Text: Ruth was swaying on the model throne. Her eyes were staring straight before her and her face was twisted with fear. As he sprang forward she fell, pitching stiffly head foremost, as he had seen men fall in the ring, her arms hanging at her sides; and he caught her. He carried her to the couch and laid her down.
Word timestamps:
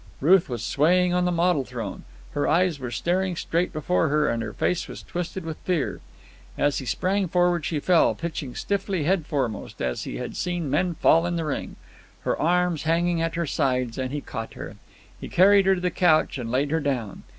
Ruth 0.19 0.49
was 0.49 0.65
swaying 0.65 1.13
on 1.13 1.25
the 1.25 1.31
model 1.31 1.63
throne. 1.63 2.05
Her 2.31 2.47
eyes 2.47 2.79
were 2.79 2.89
staring 2.89 3.35
straight 3.35 3.71
before 3.71 4.07
her 4.07 4.27
and 4.29 4.41
her 4.41 4.51
face 4.51 4.87
was 4.87 5.03
twisted 5.03 5.45
with 5.45 5.57
fear. 5.57 6.01
As 6.57 6.79
he 6.79 6.87
sprang 6.87 7.27
forward 7.27 7.65
she 7.65 7.79
fell, 7.79 8.15
pitching 8.15 8.55
stiffly 8.55 9.03
head 9.03 9.27
foremost, 9.27 9.79
as 9.79 10.05
he 10.05 10.15
had 10.17 10.35
seen 10.35 10.71
men 10.71 10.95
fall 10.95 11.27
in 11.27 11.35
the 11.35 11.45
ring, 11.45 11.75
her 12.21 12.35
arms 12.35 12.81
hanging 12.81 13.21
at 13.21 13.35
her 13.35 13.45
sides; 13.45 13.99
and 13.99 14.11
he 14.11 14.21
caught 14.21 14.55
her. 14.55 14.75
He 15.19 15.29
carried 15.29 15.67
her 15.67 15.75
to 15.75 15.81
the 15.81 15.91
couch 15.91 16.39
and 16.39 16.49
laid 16.49 16.71
her 16.71 16.79
down. 16.79 17.21